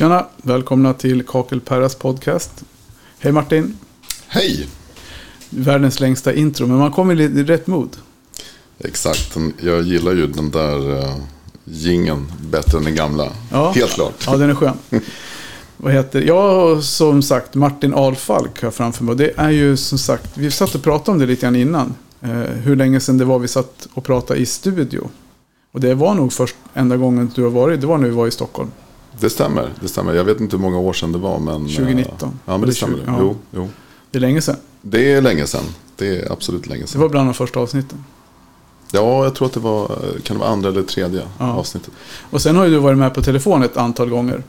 [0.00, 2.64] Tjena, välkomna till Kakelperras podcast.
[3.18, 3.78] Hej Martin,
[4.26, 4.68] Hej!
[5.50, 7.96] världens längsta intro, men man kommer i rätt mod.
[8.78, 11.16] Exakt, jag gillar ju den där uh,
[11.64, 13.32] gingen bättre än den gamla.
[13.50, 13.70] Ja.
[13.70, 14.24] Helt klart.
[14.26, 14.74] Ja, den är skön.
[15.76, 19.16] Vad heter Jag som sagt Martin Alfalk här framför mig.
[19.16, 21.94] Det är ju som sagt, vi satt och pratade om det lite grann innan.
[22.20, 25.10] Eh, hur länge sedan det var vi satt och pratade i studio.
[25.72, 28.26] Och det var nog först enda gången du har varit, det var när vi var
[28.26, 28.70] i Stockholm.
[29.20, 30.14] Det stämmer, det stämmer.
[30.14, 31.38] Jag vet inte hur många år sedan det var.
[31.38, 32.38] Men, uh, 2019.
[32.46, 32.96] ja, men det stämmer.
[32.96, 33.16] 20, ja.
[33.20, 33.68] Jo, jo.
[34.10, 34.56] Det är länge sedan.
[34.82, 35.64] Det är länge sedan.
[35.96, 37.00] Det är absolut länge Det sedan.
[37.00, 38.04] var bland de första avsnitten.
[38.92, 39.86] Ja, jag tror att det var,
[40.22, 41.52] kan det vara andra eller tredje Ja.
[41.52, 41.90] avsnittet.
[42.30, 44.42] Och sen har ju du varit med på telefon ett antal gånger.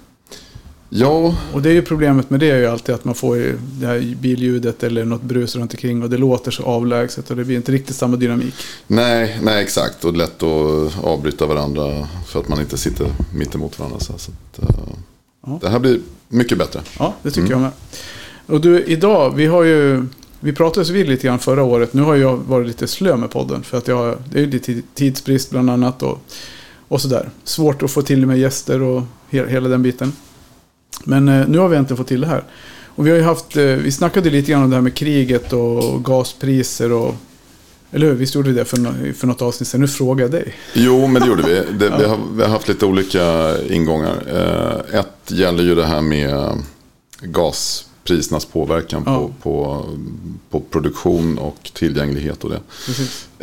[0.93, 3.87] Ja, Och det är ju problemet med det är ju alltid att man får det
[3.87, 7.55] här billjudet eller något brus runt omkring och det låter så avlägset och det blir
[7.55, 8.53] inte riktigt samma dynamik.
[8.87, 10.05] nej, nej exakt.
[10.05, 13.99] Och lätt att avbryta varandra för att man inte sitter mitt emot varandra.
[13.99, 14.69] Så, att, uh,
[15.45, 15.59] Ja.
[15.61, 16.81] Det här blir mycket bättre.
[16.99, 17.71] Ja, det tycker jag med.
[18.45, 20.05] Och du, idag, vi har ju...
[20.39, 21.93] Vi pratades vid lite grann förra året.
[21.93, 23.63] Nu har jag varit lite slö med podden.
[23.63, 26.03] För att jag det är ju lite tidsbrist bland annat.
[26.03, 26.21] Och,
[26.87, 27.29] och sådär.
[27.43, 30.13] Svårt att få till med gäster och he, hela den biten.
[31.03, 32.43] Men eh, nu har vi äntligen fått till det här.
[32.95, 33.57] Och vi har haft...
[33.57, 37.15] Eh, vi snackade lite grann om det här med kriget och gaspriser och...
[37.91, 38.13] Eller hur?
[38.13, 39.81] Visst gjorde vi det för, nå- för något avsnitt sedan?
[39.81, 40.53] Nu frågar jag dig.
[40.73, 41.53] Jo, men det gjorde vi.
[41.79, 44.23] Det, vi, har, vi har haft lite olika ingångar.
[44.91, 46.51] Eh, ett gäller ju det här med
[48.11, 49.17] gasprisernas påverkan Ja.
[49.19, 49.85] på, på,
[50.49, 52.59] på produktion och tillgänglighet och det.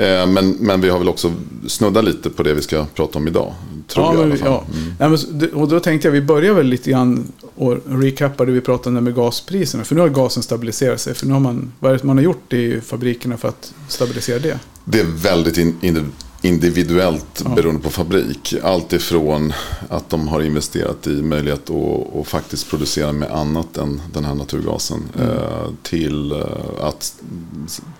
[0.06, 1.32] Eh, men, men vi har väl också
[1.66, 3.54] snuddat lite på det vi ska prata om idag.
[3.88, 4.64] Tror ja, jag i men, alla fall.
[4.98, 5.06] ja.
[5.06, 5.18] Mm.
[5.38, 8.98] Det- och då tänkte jag vi börjar väl lite grann och recappa det vi pratade
[8.98, 9.84] om med gaspriserna.
[9.84, 11.14] För nu har gasen stabiliserat sig.
[11.14, 14.38] För nu har man, vad är det man har gjort i fabrikerna för att stabilisera
[14.38, 14.58] det?
[14.84, 16.04] Det är väldigt in, indi-
[16.42, 18.54] individuellt beroende på fabrik.
[18.62, 19.52] Allt ifrån
[19.88, 24.34] att de har investerat i möjlighet att, att faktiskt producera med annat än den här
[24.34, 25.02] naturgasen.
[25.16, 25.30] Mm.
[25.30, 26.40] Eh, till eh,
[26.80, 27.14] att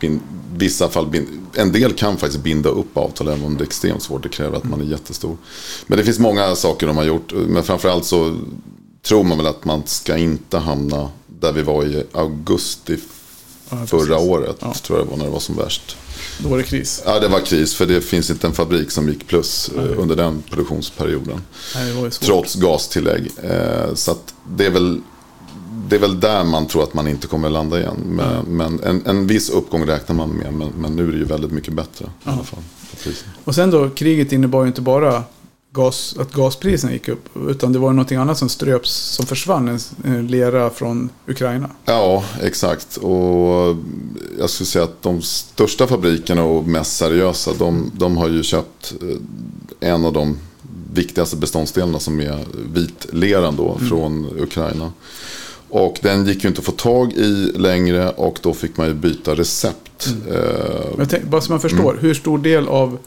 [0.01, 0.21] bin,
[0.57, 4.03] vissa fall, bin, en del kan faktiskt binda upp avtal även om det är extremt
[4.03, 4.23] svårt.
[4.23, 5.37] Det kräver att man är jättestor.
[5.87, 7.33] Men det finns många saker de har gjort.
[7.49, 8.37] Men framförallt så
[9.03, 12.97] tror man väl att man ska inte hamna där vi var i augusti
[13.71, 14.57] Ja, förra året.
[14.61, 14.75] Ja.
[14.75, 15.97] Tror jag det var när det var som värst.
[16.39, 17.03] Då var det kris.
[17.07, 20.17] Ja, det var kris för det finns inte en fabrik som gick plus eh, under
[20.17, 21.41] den produktionsperioden.
[21.75, 22.11] Nej.
[22.11, 23.31] Trots gastillägg.
[23.43, 25.01] Eh, Så att det är väl
[25.89, 27.97] det är väl där man tror att man inte kommer landa igen.
[28.07, 30.53] Men, men en, en viss uppgång räknar man med.
[30.55, 32.05] Men, men nu är det ju väldigt mycket bättre.
[32.05, 32.61] I alla fall.
[33.45, 35.23] Och sen då, kriget innebar ju inte bara
[35.73, 37.29] gas, att gaspriserna gick upp.
[37.49, 39.79] Utan det var någonting annat som ströps, som försvann.
[40.05, 41.71] En, lera från Ukraina.
[41.85, 42.97] Ja, exakt.
[42.97, 43.77] Och
[44.39, 48.95] jag skulle säga att de största fabrikerna och mest seriösa, de, de har ju köpt
[49.81, 50.39] eh, en av de
[50.93, 52.39] viktigaste beståndsdelarna som är
[52.73, 54.93] vitleran då från Ukraina.
[55.71, 58.95] Och den gick ju inte att få tag i längre och då fick man ju
[58.95, 60.09] byta recept.
[60.29, 60.35] Eh,
[60.99, 61.99] jag tänk, bara så man förstår, Mm.
[62.05, 62.99] hur stor del av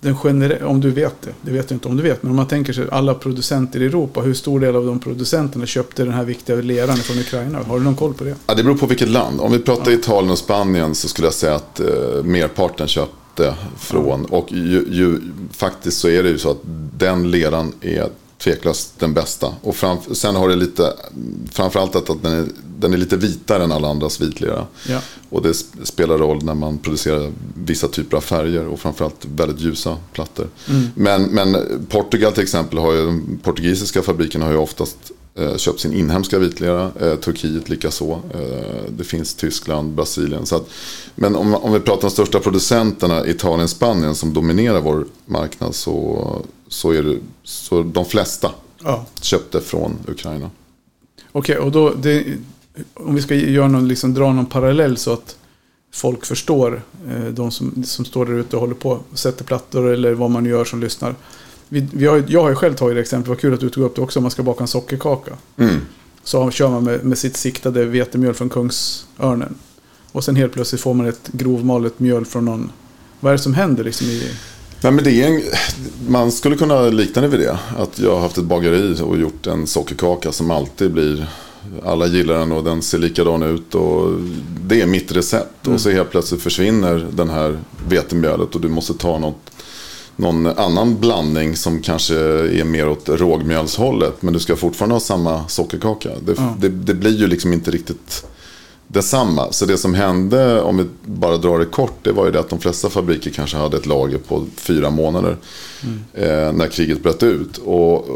[0.00, 2.46] den om du vet det, det vet jag inte om du vet, men om man
[2.46, 6.24] tänker sig alla producenter i Europa, hur stor del av de producenterna köpte den här
[6.24, 7.58] viktiga leran från Ukraina?
[7.62, 8.34] Har du någon koll på det?
[8.46, 9.40] Ja, det beror på vilket land.
[9.40, 11.86] Om vi pratar Italien och Spanien så skulle jag säga att eh,
[12.24, 14.24] merparten köpte från.
[14.24, 15.20] Och ju, ju,
[15.52, 16.60] faktiskt så är det ju så att
[16.98, 18.08] den leran är
[18.42, 19.54] tveklöst den bästa.
[19.62, 20.94] Och fram, sen har det lite,
[21.52, 22.46] framförallt att, att den, är,
[22.78, 24.66] den är lite vitare än alla andras vitlera.
[24.88, 25.00] Ja.
[25.30, 29.60] Och det sp- spelar roll när man producerar vissa typer av färger och framförallt väldigt
[29.60, 30.48] ljusa plattor.
[30.94, 31.56] Men, men
[31.88, 34.96] Portugal till exempel har ju, de portugisiska fabrikerna har ju oftast
[35.34, 36.90] eh, köpt sin inhemska vitlera.
[37.00, 38.20] Eh, Turkiet likaså.
[38.34, 40.46] Eh, det finns Tyskland, Brasilien.
[40.46, 40.68] Så att,
[41.14, 45.74] men om, om vi pratar om de största producenterna, Italien, Spanien som dominerar vår marknad
[45.74, 48.50] så, så är det så de flesta
[48.84, 49.06] ja.
[49.20, 50.50] köpte från Ukraina.
[51.32, 52.24] Okej, och då, det,
[52.94, 55.36] om vi ska göra någon, liksom, dra någon parallell så att
[55.92, 59.88] folk förstår, eh, de som, som står där ute och håller på och sätter plattor
[59.88, 61.14] eller vad man gör som lyssnar.
[61.68, 63.84] Vi, vi har, jag har ju själv tagit det exempel, vad kul att du tog
[63.84, 65.32] upp det också, om man ska baka en sockerkaka.
[65.56, 65.76] Mm.
[66.24, 69.54] Så kör man med, med sitt siktade vetemjöl från Kungsörnen.
[70.12, 72.72] Och sen helt plötsligt får man ett grovmalet mjöl från någon...
[73.20, 74.30] Vad är det som händer liksom i...
[74.82, 75.42] Nej, men det är en,
[76.08, 77.58] man skulle kunna likna det vid det.
[77.78, 81.26] Att jag har haft ett bageri och gjort en sockerkaka som alltid blir...
[81.84, 83.74] Alla gillar den och den ser likadan ut.
[83.74, 84.10] Och
[84.64, 85.66] det är mitt recept.
[85.68, 89.50] Och så helt plötsligt försvinner den här vetemjölet och du måste ta något,
[90.16, 92.14] någon annan blandning som kanske
[92.60, 94.22] är mer åt rågmjölshållet.
[94.22, 96.08] Men du ska fortfarande ha samma sockerkaka.
[96.26, 96.56] Det, Ja.
[96.60, 98.24] det, det blir ju liksom inte riktigt
[98.92, 99.52] detsamma.
[99.52, 102.48] Så det som hände, om vi bara drar det kort, det var ju det att
[102.48, 105.36] de flesta fabriker kanske hade ett lager på fyra månader.
[105.82, 106.00] Mm.
[106.14, 107.58] Eh, när kriget bröt ut.
[107.58, 108.06] Och,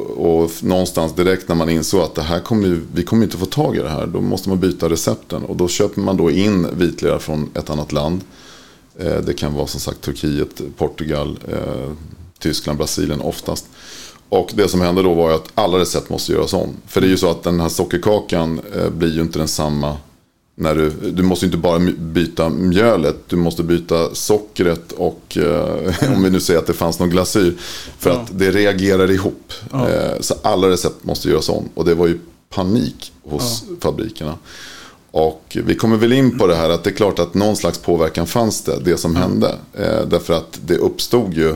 [0.43, 3.47] och någonstans direkt när man insåg att det här kommer ju, vi kommer inte få
[3.47, 4.07] tag i det här.
[4.07, 5.45] Då måste man byta recepten.
[5.45, 8.21] Och då köper man då in vitlera från ett annat land.
[8.99, 11.91] Eh, det kan vara som sagt Turkiet, Portugal, eh,
[12.39, 13.67] Tyskland, Brasilien oftast.
[14.29, 16.69] Och det som hände då var att alla recept måste göras om.
[16.87, 18.61] För det är ju så att den här sockerkakan
[18.97, 19.97] blir ju inte densamma.
[20.57, 26.23] När du, du måste inte bara byta mjölet, du måste byta sockret och eh, om
[26.23, 27.55] vi nu säger att det fanns någon glasyr.
[27.99, 28.17] För ja.
[28.17, 29.53] att det reagerar ihop.
[29.73, 29.89] Ja.
[29.89, 31.69] Eh, så alla recept måste göras om.
[31.75, 32.19] Och det var ju
[32.51, 33.75] panik hos ja.
[33.81, 34.39] fabrikerna.
[35.11, 37.79] Och vi kommer väl in på det här att det är klart att någon slags
[37.79, 39.55] påverkan fanns det, det som hände.
[39.73, 41.49] Eh, därför att det uppstod ju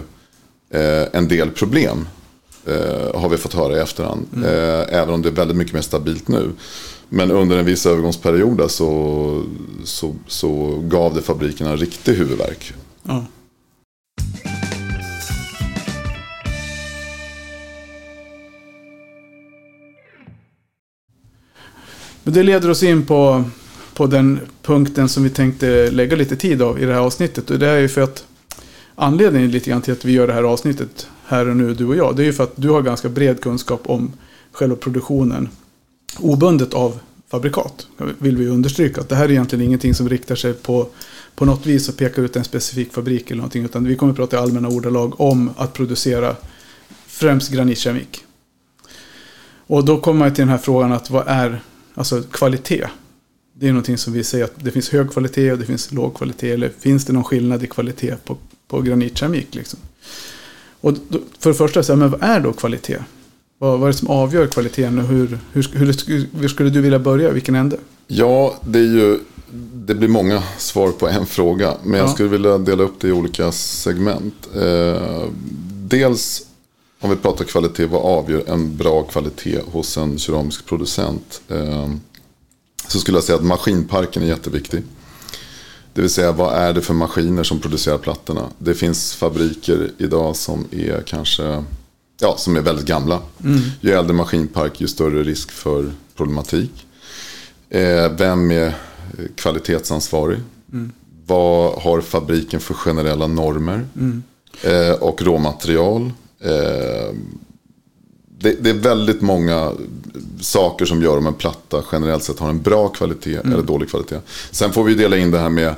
[0.71, 2.09] eh, en del problem
[3.15, 4.27] har vi fått höra i efterhand.
[4.37, 4.49] Mm.
[4.89, 6.51] Även om det är väldigt mycket mer stabilt nu.
[7.09, 9.43] Men under en viss övergångsperiod så,
[9.85, 12.73] så, så gav det fabrikerna riktig huvudvärk.
[13.03, 13.25] Ja.
[22.23, 23.45] Men det leder oss in på,
[23.95, 27.51] på den punkten som vi tänkte lägga lite tid av i det här avsnittet.
[27.51, 28.25] Och det är ju för att
[28.95, 31.97] anledningen lite grann till att vi gör det här avsnittet här och nu, du och
[31.97, 34.13] jag, det är ju för att du har ganska bred kunskap om
[34.53, 35.49] själva produktionen.
[36.17, 37.87] Obundet av fabrikat,
[38.19, 39.01] vill vi understryka.
[39.01, 40.89] Att det här är egentligen ingenting som riktar sig på,
[41.35, 43.65] på något vis och pekar ut en specifik fabrik eller någonting.
[43.65, 46.37] Utan vi kommer att prata i allmänna ordalag om att producera
[47.07, 48.25] främst granitkeramik.
[49.67, 51.63] Och då kommer man till den här frågan att vad är
[51.95, 52.87] alltså kvalitet?
[53.55, 56.15] Det är någonting som vi säger att det finns hög kvalitet och det finns låg
[56.15, 56.51] kvalitet.
[56.51, 58.37] Eller finns det någon skillnad i kvalitet på,
[58.69, 59.55] på granitkeramik?
[59.55, 59.79] Liksom?
[60.81, 62.99] Och då, för det första, så här, men vad är då kvalitet?
[63.59, 66.99] Vad, vad är det som avgör kvaliteten och hur, hur, hur, hur skulle du vilja
[66.99, 67.31] börja?
[67.31, 67.77] Vilken ände?
[68.07, 69.19] Ja, det är ju
[69.89, 71.75] det blir många svar på en fråga.
[71.83, 74.49] Men jag skulle vilja dela upp det i olika segment.
[74.55, 75.29] Eh,
[75.71, 76.43] dels
[77.01, 81.41] om vi pratar kvalitet, vad avgör en bra kvalitet hos en keramisk producent?
[81.49, 81.91] Eh,
[82.89, 84.83] så skulle jag säga att maskinparken är jätteviktig.
[85.95, 88.49] Det vill säga vad är det för maskiner som producerar plattorna.
[88.59, 91.65] Det finns fabriker idag som är kanske
[92.21, 93.21] ja, som är väldigt gamla.
[93.45, 93.61] Mm.
[93.81, 96.87] Ju äldre maskinpark ju större risk för problematik.
[97.71, 98.75] Eh, vem är
[99.37, 100.39] kvalitetsansvarig?
[100.73, 100.93] Mm.
[101.27, 103.87] Vad har fabriken för generella normer?
[103.97, 104.23] Mm.
[104.63, 106.13] Eh, och råmaterial.
[106.41, 107.15] Eh,
[108.41, 109.73] det, det, är väldigt många
[110.41, 113.53] saker som gör om en platta generellt sett har en bra kvalitet mm.
[113.53, 114.21] eller dålig kvalitet.
[114.51, 115.75] Sen får vi dela in det här med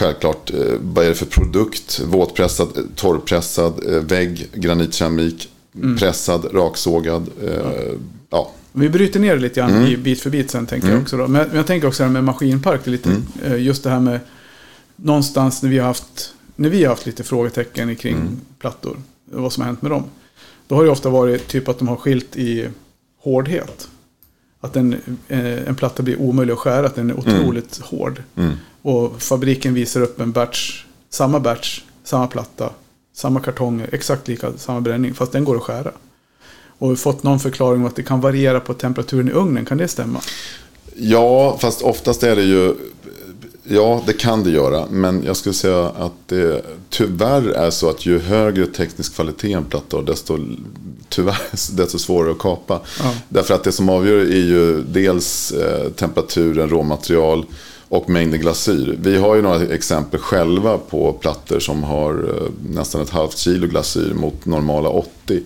[0.00, 2.00] Självklart, eh, vad är det för produkt?
[2.00, 5.96] Våtpressad, torrpressad, eh, vägg, granitkeramik, mm.
[5.96, 7.30] pressad, raksågad.
[7.44, 7.72] Ja.
[8.30, 8.52] ja.
[8.72, 10.02] Vi bryter ner det lite grann mm.
[10.02, 10.96] bit för bit sen tänker mm.
[10.96, 11.16] jag också.
[11.16, 11.28] Då.
[11.28, 13.62] Men jag tänker också här med maskinpark, det lite, mm.
[13.62, 14.20] just det här med
[14.96, 18.40] någonstans när vi har haft, när vi har haft lite frågetecken kring mm.
[18.58, 20.04] plattor, vad som har hänt med dem.
[20.68, 22.68] Då har det ofta varit typ att de har skilt i
[23.18, 23.88] hårdhet.
[24.60, 24.96] Att en,
[25.28, 27.26] eh, en platta blir omöjlig att skära, att den är mm.
[27.26, 27.88] otroligt mm.
[27.88, 28.22] hård.
[28.82, 32.70] Och fabriken visar upp en batch, samma batch, samma platta,
[33.14, 35.90] samma kartonger, exakt lika, samma bränning, fast den går att skära.
[36.78, 39.64] Och vi har fått någon förklaring om att det kan variera på temperaturen i ugnen,
[39.64, 40.20] kan det stämma?
[40.94, 42.74] Ja, fast oftast är det ju
[43.72, 44.86] Ja, det kan det göra.
[44.90, 49.64] Men jag skulle säga att det tyvärr är så att ju högre teknisk kvalitet en
[49.64, 50.38] platta har, desto,
[51.08, 51.38] tyvärr,
[51.76, 52.80] desto svårare att kapa.
[52.98, 53.14] Ja.
[53.28, 57.46] Därför att det som avgör är ju dels eh, temperaturen, råmaterial
[57.90, 58.98] och mängden glasyr.
[59.02, 63.66] Vi har ju några exempel själva på plattor som har eh, nästan ett halvt kilo
[63.66, 65.42] glasyr mot normala 80.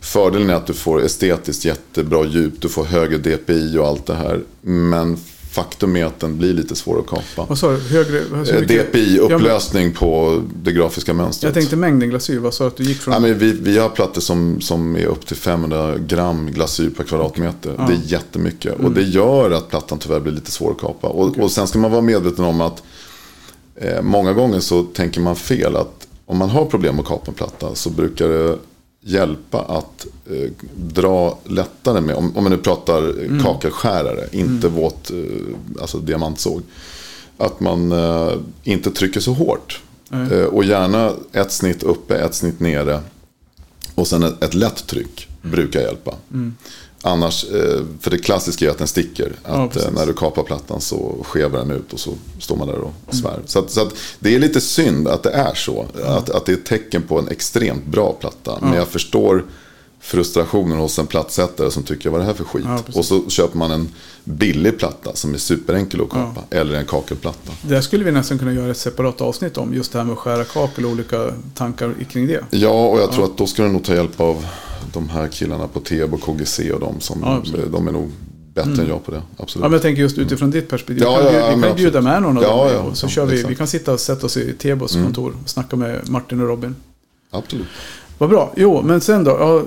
[0.00, 4.14] Fördelen är att du får estetiskt jättebra djup, du får högre DPI och allt det
[4.14, 4.40] här.
[4.60, 5.16] Men
[5.54, 7.48] faktum är att den blir lite svår att kapa.
[7.48, 7.78] Vad sa du?
[7.78, 8.18] Högre?
[8.18, 11.48] Eh, DPI-upplösning ja, på det grafiska mönstret.
[11.48, 12.38] Jag tänkte mängden glasyr.
[12.38, 13.14] Vad sa du att du gick från?
[13.14, 17.04] Ja, men vi, vi har plattor som, som är upp till 500 gram glasyr per
[17.04, 17.74] kvadratmeter.
[17.78, 17.86] Ja.
[17.86, 18.74] Det är jättemycket.
[18.74, 18.86] Mm.
[18.86, 21.06] Och det gör att plattan tyvärr blir lite svår att kapa.
[21.06, 21.44] Och, okay.
[21.44, 22.82] och sen ska man vara medveten om att
[23.76, 25.76] eh, många gånger så tänker man fel.
[25.76, 28.58] Att om man har problem att kapa en platta så brukar det
[29.04, 33.42] hjälpa att eh, dra lättare med, om, om man nu pratar mm.
[33.42, 34.80] kakelskärare, inte mm.
[34.80, 36.62] våt, eh, alltså diamantsåg.
[37.36, 38.32] Att man eh,
[38.62, 39.80] inte trycker så hårt.
[40.10, 40.48] Mm.
[40.48, 43.00] och gärna ett snitt uppe, ett snitt nere.
[43.94, 46.14] Och sen ett, ett lätt tryck brukar hjälpa.
[47.04, 47.12] Mm.
[47.12, 49.32] Annars, eh, för det klassiska är att den sticker.
[49.42, 52.68] Att ja, eh, när du kapar plattan så skevar den ut och så står man
[52.68, 53.22] där och mm.
[53.22, 53.34] svär.
[53.34, 53.46] Mm.
[53.46, 55.86] Så, att, så att det är lite synd att det är så.
[55.98, 56.06] Ja.
[56.06, 58.58] Att, att det är ett tecken på en extremt bra platta.
[58.60, 58.66] Ja.
[58.66, 59.44] Men jag förstår
[60.04, 62.64] frustrationen hos en plattsättare som tycker vad är det här för skit?
[62.66, 63.88] Ja, och så köper man en
[64.24, 66.40] billig platta som är superenkel att kapa.
[66.50, 67.52] Eller en kakelplatta.
[67.62, 69.74] Det skulle vi nästan kunna göra ett separat avsnitt om.
[69.74, 72.44] Just det här med att skära kakel och olika tankar kring det.
[72.50, 74.46] Ja, och jag tror att då ska du nog ta hjälp av
[74.92, 77.42] de här killarna på TEB och KGC och de som, Ja.
[77.58, 77.72] Mm.
[77.72, 78.10] de är nog
[78.54, 79.22] bättre än jag på det.
[79.36, 79.62] Absolut.
[79.62, 81.02] Ja, men jag tänker just utifrån ditt perspektiv.
[81.02, 82.86] Ja, vi kan, ja, ja, vi kan bjuda med någon av Ja, dem.
[82.88, 83.40] ja, så kör vi, exakt.
[83.44, 83.48] Mm.
[83.50, 86.76] vi kan sitta och sätta oss i Tebos kontor och snacka med Martin och Robin.
[87.30, 87.66] Absolut.
[88.18, 88.52] Vad bra.
[88.56, 89.62] Jo, men sen då.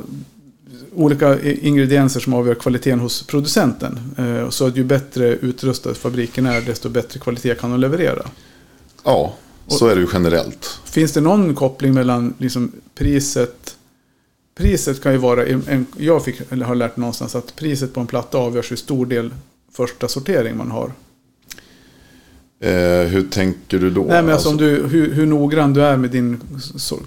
[0.96, 4.00] Olika ingredienser som avgör kvaliteten hos producenten.
[4.18, 8.26] Eh, så att ju bättre utrustad fabriken är, desto bättre kvalitet kan de leverera.
[9.04, 9.34] Ja,
[9.68, 10.80] så är det ju generellt.
[10.86, 13.77] Finns det någon koppling mellan liksom, priset?
[14.58, 18.08] Priset kan ju vara, en, jag fick, eller har lärt någonstans att priset på en
[18.08, 19.34] platta avgörs i stor del
[19.72, 20.92] första sortering man har.
[22.60, 24.04] Eh, hur tänker du då?
[24.04, 26.42] Nej, men alltså, om du, hur, hur noggrann du är med din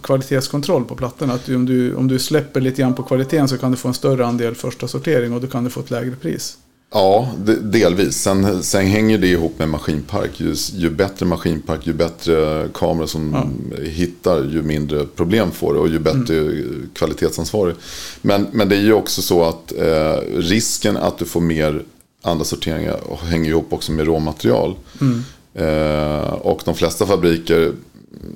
[0.02, 1.35] kvalitetskontroll på plattorna.
[1.35, 3.88] Att du, om, du, om du släpper lite grann på kvaliteten så kan du få
[3.88, 6.59] en större andel första sortering och då kan du få ett lägre pris.
[6.92, 8.23] Ja, de, delvis.
[8.23, 10.40] Sen, sen hänger det ihop med maskinpark.
[10.40, 15.88] Ju, ju bättre maskinpark, ju bättre kameror som hittar, ju mindre problem får det och
[15.88, 16.52] ju bättre
[16.94, 17.75] kvalitetsansvarig.
[18.23, 21.82] Men, men det är ju också så att eh, risken att du får mer
[22.23, 24.75] andra sorteringar hänger ihop också med råmaterial.
[25.54, 27.73] Eh, och de flesta fabriker,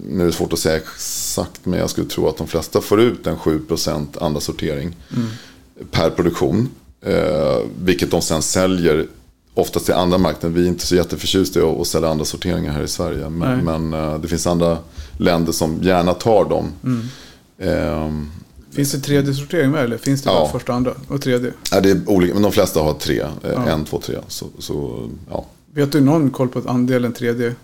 [0.09, 3.01] nu är det svårt att säga exakt, men jag skulle tro att de flesta får
[3.01, 4.97] ut en 7% andra sortering
[5.91, 6.69] per produktion.
[7.05, 9.07] Eh, vilket de sen säljer
[9.55, 10.55] oftast till andra marknader.
[10.57, 13.29] Vi är inte så jätteförtjusta i att sälja andra sorteringar här i Sverige.
[13.31, 14.79] Men, men eh, det finns andra
[15.19, 16.73] länder som gärna tar dem.
[17.59, 18.31] Ehm,
[18.73, 20.49] Finns det tredje sortering med eller finns det bara Ja.
[20.53, 21.53] första, andra och tredje?
[21.73, 23.21] ja, det är olika, men de flesta har tre.
[23.45, 24.17] Eh, En, två, tre.
[24.29, 25.45] Så, så, ja.
[25.75, 27.55] Vet du någon koll på andelen tredje?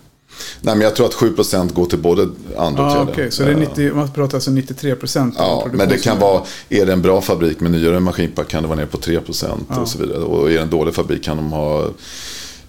[0.61, 3.13] Nej, men jag tror att 7% går till både andra och Ja, tredje.
[3.13, 3.31] okej.
[3.31, 6.41] Så det är Eh, 90, man pratar alltså 93 procent Ja, men det kan vara,
[6.69, 9.87] är det en bra fabrik med nyare maskinpark kan det vara ner på 3% och
[9.87, 10.17] så vidare.
[10.23, 11.85] Och är det en dålig fabrik kan de ha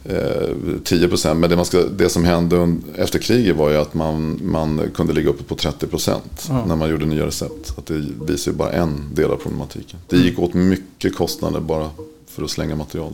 [0.05, 0.49] eh,
[0.85, 1.35] 10%.
[1.35, 5.31] Men det, ska, det som hände efter kriget var ju att man, man kunde ligga
[5.31, 6.11] uppe på 30%
[6.49, 6.65] Ja.
[6.67, 7.73] när man gjorde nya recept.
[7.79, 9.99] Att det visar ju bara en del av problematiken.
[10.09, 11.91] Det gick åt mycket kostnader bara
[12.31, 13.13] för att slänga material.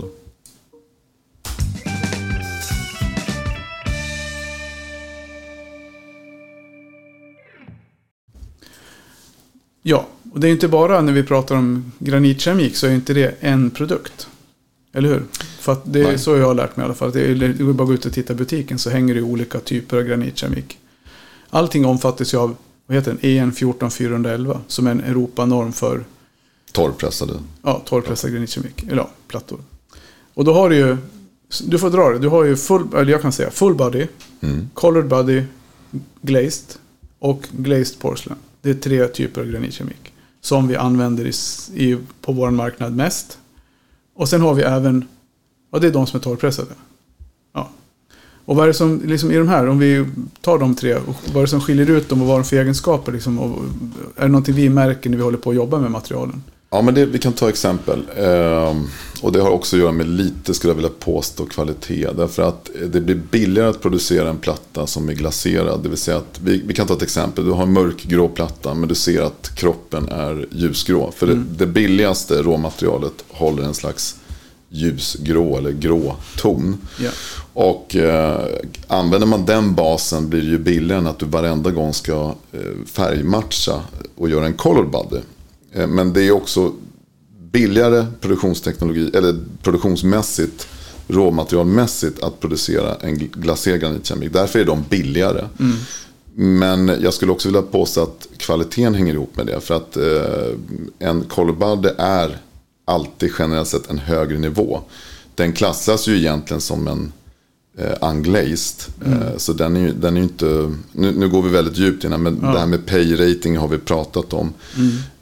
[9.82, 13.34] Ja, och det är inte bara när vi pratar om granitkeramik så är inte det
[13.40, 14.28] en produkt.
[14.92, 15.24] Eller hur?
[15.60, 16.18] För det är Nej.
[16.18, 17.12] så jag har lärt mig i alla fall.
[17.12, 19.60] Det är, det bara att gå ut och titta i butiken så hänger det olika
[19.60, 20.78] typer av granitkeramik.
[21.50, 22.56] Allting omfattas ju av,
[22.86, 26.04] vad heter den, EN 14411 som är en Europanorm för
[26.72, 27.32] Torrpressade.
[27.62, 28.82] ja, torrpressad granitkeramik.
[28.82, 29.58] Eller ja, plattor.
[30.34, 30.96] Och då har du ju,
[31.66, 34.06] du får dra det, du har ju full, eller jag kan säga full body,
[34.40, 34.68] Mm.
[34.74, 35.42] colored body,
[36.22, 36.64] glazed
[37.18, 38.38] och glazed porcelain.
[38.62, 41.32] Det är tre typer av granitkemik Som vi använder i,
[41.84, 43.38] i, på vår marknad mest.
[44.14, 45.04] Och sen har vi även,
[45.72, 46.70] ja det är de som är torrpressade.
[47.52, 47.70] Ja.
[48.44, 50.06] Och vad är det som, liksom i de här, om vi
[50.40, 52.56] tar de tre, vad är det som skiljer ut dem och vad har de för
[52.56, 53.12] egenskaper?
[53.12, 53.64] Liksom, och,
[54.16, 56.42] är det någonting vi märker när vi håller på att jobba med materialen?
[56.70, 58.02] Ja, men det, vi kan ta exempel.
[58.16, 58.86] Ehm,
[59.22, 62.08] och det har också att göra med lite, skulle jag vilja påstå, kvalitet.
[62.16, 65.82] Därför att det blir billigare att producera en platta som är glaserad.
[65.82, 67.44] Det vill säga att, vi, vi kan ta ett exempel.
[67.44, 71.12] Du har en mörkgrå platta, men du ser att kroppen är ljusgrå.
[71.16, 74.16] För det, det billigaste råmaterialet håller en slags
[74.68, 76.78] ljusgrå eller grå ton.
[77.00, 77.10] Ja.
[77.52, 78.46] Och eh,
[78.86, 82.60] använder man den basen blir det ju billigare än att du varenda gång ska eh,
[82.86, 83.80] färgmatcha
[84.16, 85.20] och göra en color body.
[85.72, 86.72] Eh, men det är också
[87.52, 90.68] billigare produktionsteknologi, eller produktionsmässigt,
[91.08, 94.32] råmaterialmässigt att producera en gl- glaserad granitkeramik.
[94.32, 95.44] Därför är de billigare.
[96.34, 99.60] Men jag skulle också vilja påstå att kvaliteten hänger ihop med det.
[99.60, 101.24] För att eh, en
[101.58, 102.38] body är
[102.84, 104.80] alltid generellt sett en högre nivå.
[105.34, 107.12] Den klassas ju egentligen som en
[107.78, 108.94] eh, unglazed.
[109.06, 112.10] Eh, så den är ju, den är inte, nu, nu går vi väldigt djupt in
[112.10, 114.52] men det här med pay rating har vi pratat om.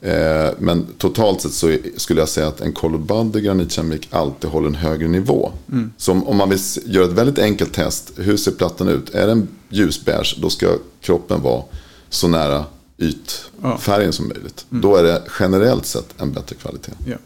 [0.01, 4.69] Eh, men totalt sett så skulle jag säga att en colored body granitkeramik alltid håller
[4.69, 5.53] en högre nivå.
[5.97, 9.15] Så om, om man vill göra ett väldigt enkelt test, hur ser plattan ut?
[9.15, 10.67] Är den ljusbeige, då ska
[11.01, 11.63] kroppen vara
[12.09, 12.65] så nära
[12.99, 14.67] ytfärgen som möjligt.
[14.69, 16.93] Då är det generellt sett en bättre kvalitet.
[17.07, 17.17] Ja.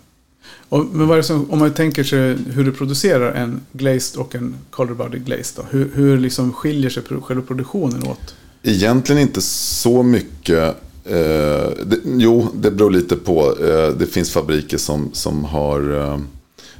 [0.69, 4.95] Och, men som, om man tänker sig hur du producerar en glazed och en color
[4.95, 5.62] body glazed då?
[5.71, 8.35] Hur, hur liksom skiljer sig själva produktionen åt?
[8.62, 10.76] Egentligen inte så mycket.
[11.04, 13.57] Eh, det, jo, det beror lite på.
[13.61, 16.19] Eh, det finns fabriker som, som har eh,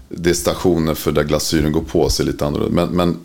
[0.09, 2.87] det är stationer för där glasyren går på sig lite annorlunda.
[2.87, 3.17] Men, men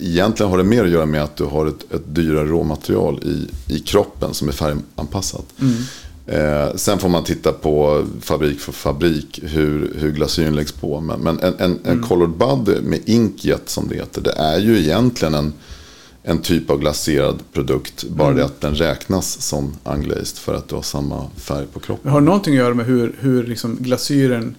[0.00, 3.48] egentligen har det mer att göra med att du har ett, ett dyrare råmaterial i,
[3.74, 5.44] i kroppen som är färganpassat.
[6.26, 11.00] Eh, sen får man titta på fabrik för fabrik hur, hur glasyren läggs på.
[11.00, 14.78] Men, men en, en, en colored body med inkjet som det heter, det är ju
[14.78, 15.52] egentligen en,
[16.22, 18.04] en typ av glaserad produkt.
[18.04, 22.10] Bara det att den räknas som unglazed för att du har samma färg på kroppen.
[22.10, 24.54] Har det någonting att göra med hur, hur liksom glasyren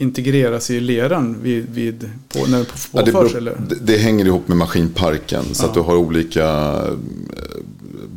[0.00, 3.32] integreras i leran vid, vid, på, när det Ja, det, påförs?
[3.32, 3.60] beror- eller?
[3.68, 5.44] det, det hänger ihop med maskinparken.
[5.52, 6.92] Så att du har olika, eh,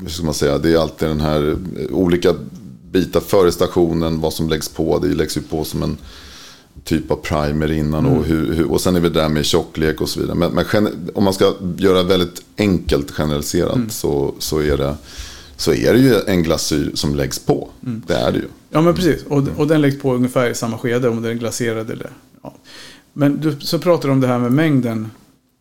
[0.02, 2.36] hur ska man säga, det är alltid den här eh, olika
[2.92, 5.00] bitar före stationen, vad som läggs på.
[5.00, 5.98] Det läggs ju på som en
[6.84, 8.06] typ av primer innan.
[8.06, 10.36] Och, hur, hur, och sen är vi där med tjocklek och så vidare.
[10.36, 14.96] Men, men om man ska göra väldigt enkelt generaliserat så, så, är det,
[15.58, 17.70] så är det ju en glasyr som läggs på.
[17.80, 18.48] Det är det ju.
[18.70, 19.24] Ja, men precis.
[19.24, 22.10] Och, och den läggs på ungefär i samma skede om den är glaserad eller...
[22.44, 22.54] Ja.
[23.14, 25.12] Men du, så pratar du om det här med mängden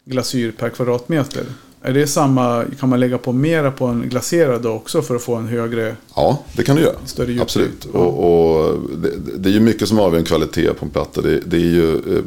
[0.05, 1.45] glasyr per kvadratmeter.
[1.83, 5.35] Är det samma, kan man lägga på mera på en glaserad också för att få
[5.35, 5.97] en högre...
[6.15, 6.97] Ja, det kan du göra.
[7.05, 7.43] Större djup.
[7.43, 7.89] Absolut.
[7.93, 7.99] Ja.
[7.99, 11.21] Och, och det, det är ju mycket som avgör en kvalitet på en platta.
[11.21, 12.23] Det, det är ju, eh,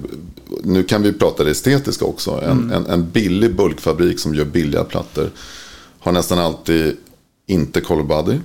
[0.63, 2.31] nu kan vi prata det estetiska också.
[2.31, 2.72] En, Mm.
[2.72, 5.29] en, en billig bulkfabrik som gör billiga plattor
[6.00, 6.98] har nästan alltid
[7.48, 8.38] inte color body.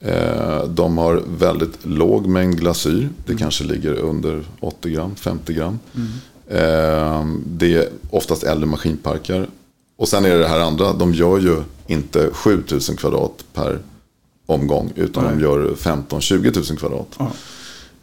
[0.00, 3.08] Eh, De har väldigt låg mängd glasyr.
[3.26, 3.38] Det Mm.
[3.38, 5.78] kanske ligger under 80 gram, 50 gram.
[6.50, 9.46] Eh, Det är oftast äldre maskinparkar.
[9.98, 10.92] Och sen är det det här andra.
[10.92, 13.78] De gör ju inte 7000 kvadrat per
[14.46, 14.92] omgång.
[14.96, 15.42] Utan de Nej.
[15.42, 17.08] gör 15-20 000 kvadrat.
[17.18, 17.30] Ja.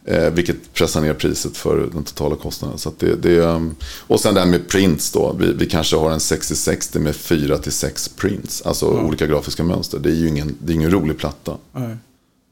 [0.06, 2.78] Eh, vilket pressar ner priset för den totala kostnaden.
[2.78, 5.36] Så det, det, um, och sen det här med prints då.
[5.40, 8.62] Vi, vi kanske har en 6060 med 4-6 prints.
[8.62, 10.00] Alltså olika grafiska mönster.
[10.00, 11.58] Det är ju ingen, det är ingen rolig platta.
[11.72, 11.98] Nej.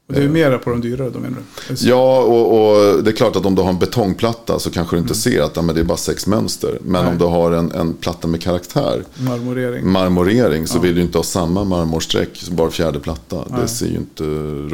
[0.06, 1.36] Och det är ju mera på de dyrare då menar
[1.68, 1.74] du?
[1.88, 5.00] Ja, och, och det är klart att om du har en betongplatta så kanske du
[5.00, 6.78] inte ser att ja, men det är bara sex mönster.
[6.82, 7.02] Men Mm.
[7.04, 7.12] Nej.
[7.12, 9.92] om du har en, en platta med karaktär, Marmorering.
[9.92, 13.36] marmorering, så vill du inte ha samma marmorsträck som bara fjärde platta.
[13.50, 13.60] Nej.
[13.62, 14.24] Det ser ju inte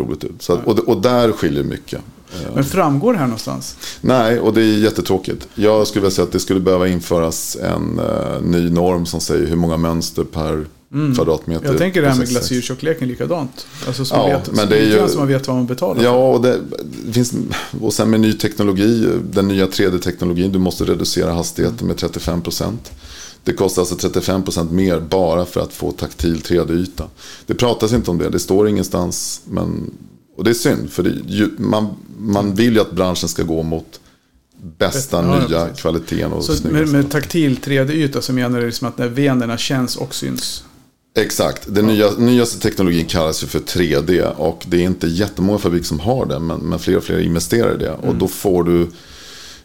[0.00, 0.42] roligt ut.
[0.42, 2.00] Så att, och, och där skiljer mycket.
[2.54, 3.76] Men framgår det här någonstans?
[4.00, 5.48] Nej, och det är jättetråkigt.
[5.54, 9.46] Jag skulle vilja säga att det skulle behöva införas en eh, ny norm som säger
[9.46, 10.64] hur många mönster per
[11.16, 11.61] kvadratmeter.
[11.61, 11.72] Mm.
[11.72, 12.48] Jag tänker det här med 66.
[12.48, 13.66] glasyrtjockleken likadant.
[13.87, 16.11] Alltså så, Ja, vet, men det är ju- så man vet vad man betalar Ja,
[16.33, 16.61] och, det,
[17.07, 17.33] det finns,
[17.81, 22.72] och sen med ny teknologi, den nya 3D-teknologin, du måste reducera hastigheten med 35%.
[23.44, 27.05] Det kostar alltså 35% mer bara för att få taktil 3D-yta.
[27.46, 29.40] Det pratas inte om det, det står ingenstans.
[29.44, 29.90] Men,
[30.37, 31.87] och det är synd, för det, ju, man,
[32.18, 34.00] man vill ju att branschen ska gå mot
[34.79, 35.81] bästa Ja, ja, nya precis.
[35.83, 39.96] kvaliteten och Så med, med taktil 3D-yta så menar du liksom att när venerna känns
[39.96, 40.64] och syns?
[41.14, 45.87] Exakt, den nya, nyaste teknologin kallas ju för 3D och det är inte jättemånga fabriker
[45.87, 47.92] som har det men, men fler och fler investerar i det.
[47.92, 48.88] Och då får du,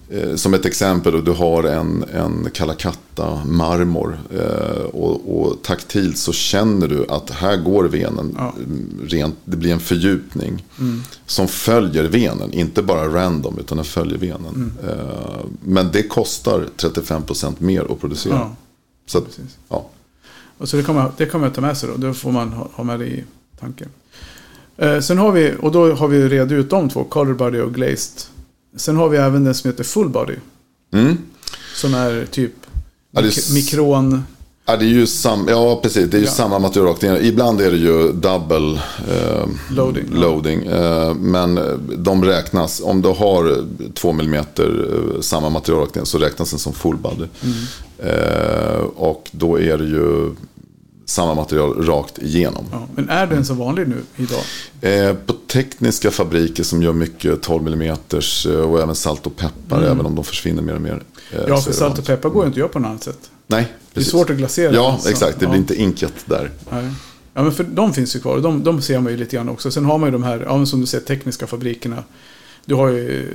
[0.10, 6.18] eh, som ett exempel, då, du har en, en Calacata marmor eh, och, och taktilt
[6.18, 8.54] så känner du att här går venen, Ja.
[8.58, 10.66] mm, rent, det blir en fördjupning
[11.26, 14.74] som följer venen, inte bara random utan den följer venen.
[14.88, 18.34] Eh, men det kostar 35% mer att producera.
[18.34, 18.56] Ja,
[19.06, 19.90] så att, ja.
[20.58, 21.98] Och så det kommer, det kommer jag ta med sig då.
[22.08, 23.24] Det får man ha, ha med det i
[23.60, 23.88] tanken.
[24.78, 27.74] Eh, sen har vi, och då har vi redan ut de två, color body och
[27.74, 28.22] glazed.
[28.76, 30.36] Sen har vi även den som heter full body.
[30.94, 31.18] Mm.
[31.76, 32.52] Som är typ
[33.12, 34.24] Ja, är mik- mikron.
[34.68, 36.10] Ja, det är ju sam, ja, precis.
[36.10, 36.32] Det är ju Ja.
[36.32, 37.04] samma material rakt.
[37.24, 40.66] Ibland är det ju double eh, Loading, loading.
[40.66, 41.60] Eh, men
[41.98, 46.74] de räknas, om du har 2 mm eh, samma material rakt så räknas den som
[46.74, 47.26] full body.
[47.44, 47.56] Mm.
[48.06, 50.32] Eh, och då är det ju
[51.06, 52.66] samma material rakt igenom.
[52.72, 54.42] Ja, men är den så vanlig nu idag?
[55.10, 57.96] Eh, på tekniska fabriker som gör mycket 12 mm
[58.70, 61.04] och även salt och peppar, även om de försvinner mer och mer.
[61.32, 63.30] eh, Ja, för salt och peppar går ju inte att göra på något annat sätt.
[63.48, 64.12] Nej, Det är precis.
[64.12, 64.74] svårt att glasera.
[64.74, 65.40] Ja, så- exakt.
[65.40, 65.50] Det ja.
[65.50, 66.52] blir inte inket där.
[66.72, 66.90] Nej.
[67.34, 68.40] Ja, men för de finns ju kvar.
[68.40, 69.72] De, de ser man ju lite grann också.
[69.72, 72.04] Sen har man ju de här, ja, som du säger, tekniska fabrikerna.
[72.66, 73.32] Du har ju,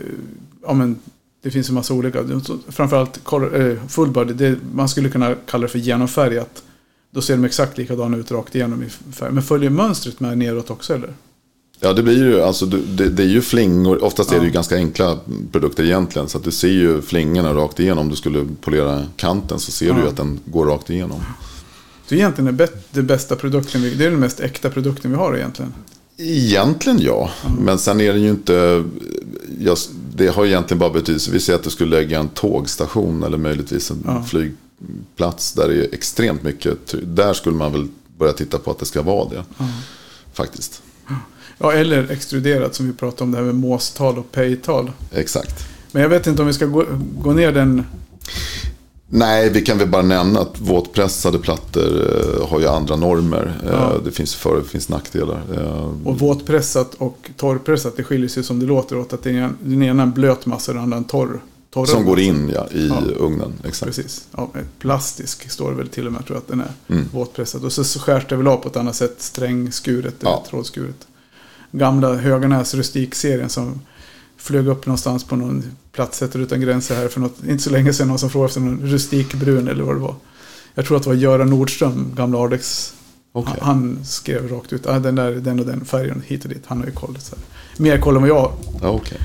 [0.67, 0.99] ja men
[1.43, 2.25] det finns en massa olika.
[2.69, 3.21] Framförallt
[3.55, 6.63] eh, full body, det, man skulle kunna kalla det för genomfärgat.
[7.11, 9.33] Då ser de exakt likadana ut rakt igenom i färg.
[9.33, 11.15] Men följer mönstret med neråt också eller?
[11.81, 14.05] Ja, det blir ju, alltså, det, det är ju flingor.
[14.05, 14.55] Oftast är det ju Ja.
[14.55, 15.19] ganska enkla
[15.53, 16.29] produkter egentligen.
[16.29, 17.99] Så att du ser ju flingorna rakt igenom.
[17.99, 20.09] Om du skulle polera kanten så ser du ju Ja.
[20.11, 21.21] att den går rakt igenom.
[22.07, 25.37] Så egentligen är det bästa produkten, vi, det är den mest äkta produkten vi har
[25.37, 25.75] egentligen.
[26.17, 27.31] Egentligen ja.
[27.61, 28.85] Men sen är det ju inte...
[29.59, 29.79] Jag,
[30.15, 31.31] det har egentligen bara betydelse.
[31.31, 34.25] Vi säger att du skulle lägga en tågstation eller möjligtvis en Ja.
[34.25, 36.95] flygplats där det är extremt mycket.
[37.03, 39.45] Där skulle man väl börja titta på att det ska vara det.
[40.33, 40.83] Faktiskt.
[41.59, 44.91] Ja, eller extruderat som vi pratade om det här med måstal och pejtal.
[45.13, 45.65] Exakt.
[45.93, 46.85] Men jag vet inte om vi ska gå,
[47.19, 47.85] gå ner den
[49.13, 52.07] Nej, vi kan väl bara nämna att våtpressade plattor
[52.41, 53.61] eh, har ju andra normer.
[53.65, 53.93] Eh, Ja.
[54.05, 55.43] Det finns för och finns nackdelar.
[55.57, 60.03] Eh, Och våtpressat och torrpressat, det skiljer sig som det låter åt att den ena,
[60.03, 61.41] är en blöt massa och den andra en torr.
[61.71, 63.01] torrare Som går in ja, i Ja.
[63.19, 63.53] ugnen.
[63.65, 63.87] Exakt.
[63.97, 64.25] Precis.
[64.37, 66.95] Ja, plastisk står det väl till och med tror jag att den är.
[66.95, 67.09] Mm.
[67.13, 67.65] Våtpressad.
[67.65, 69.15] Och så så skärs det väl av på ett annat sätt.
[69.19, 70.45] Strängskuret eller Ja.
[70.51, 71.07] trådskuret.
[71.73, 73.81] Gamla Höganäs rustikserien som
[74.41, 78.09] flög upp någonstans på någon platsätter utan gränser här för något, inte så länge sedan.
[78.09, 80.15] Någon som frågade efter någon rustikbrun eller vad det var.
[80.75, 82.95] Jag tror att det var Göran Nordström, gamla Ardex.
[83.33, 83.55] Okej.
[83.61, 86.63] Han, han skrev rakt ut, ah, den där, den och den färgen hit och dit.
[86.67, 87.17] Han har ju koll.
[87.19, 87.45] Så här.
[87.83, 88.53] Mer koll än vad jag har.
[88.83, 89.19] Okej.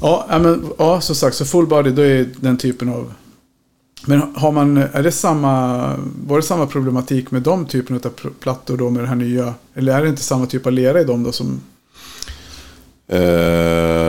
[0.00, 3.12] Ja, men, ja, som sagt, så full body då är den typen av...
[4.06, 8.76] Men har man, är det samma, var det samma problematik med de typen av plattor
[8.76, 9.54] då med det här nya?
[9.74, 11.60] Eller är det inte samma typ av lera i dem då som...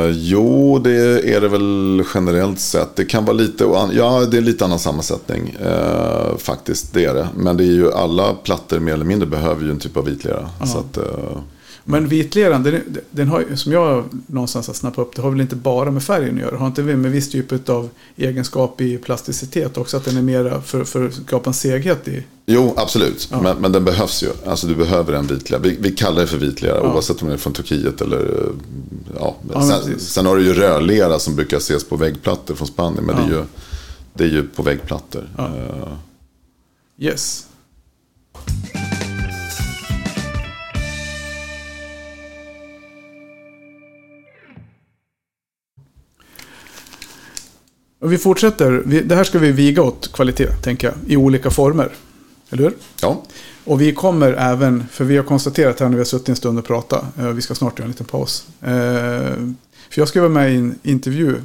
[0.03, 2.95] Eh, jo, det är det väl generellt sett.
[2.95, 3.63] Det kan vara lite,
[3.93, 5.55] ja det är lite annan sammansättning.
[5.65, 7.27] Eh, faktiskt, det är det.
[7.35, 10.49] Men det är ju alla plattor mer eller mindre behöver ju en typ av vitlera.
[10.59, 10.65] Ja.
[10.65, 11.37] Så att, eh,
[11.85, 15.55] Men vitleran, den, den har, som jag någonstans har snappat upp, det har väl inte
[15.55, 16.57] bara med färgen att göra?
[16.57, 19.97] Har inte vi med viss typ av egenskap i plasticitet också?
[19.97, 22.23] Att den är mera för, för att skapa en seghet i...
[22.45, 23.27] jo, absolut.
[23.31, 23.41] Ja.
[23.41, 24.27] Men, men den behövs ju.
[24.45, 25.61] Alltså du behöver en vitlera.
[25.61, 26.93] Vi, vi kallar det för vitlera Ja.
[26.93, 28.17] oavsett om det är från Turkiet eller...
[28.19, 28.49] eh,
[29.19, 29.35] Ja.
[29.53, 33.03] Ja, sen, sen har du ju rödlera som brukar ses på väggplattor från Spanien.
[33.05, 33.43] Men det, är ju,
[34.13, 35.29] det är ju på väggplattor.
[35.37, 35.93] Eh,
[36.99, 37.45] Yes.
[48.03, 48.83] Och vi fortsätter.
[48.85, 51.91] Vi, det här ska vi viga åt kvalitet, tänker jag, i olika former.
[52.49, 52.73] Eller hur?
[53.01, 53.23] ja,
[53.63, 56.59] Och vi kommer även, för vi har konstaterat här när vi har suttit en stund
[56.59, 58.47] och pratat, eh, vi ska snart göra en liten paus.
[58.61, 58.67] Eh,
[59.89, 61.35] För jag ska vara med i en intervju,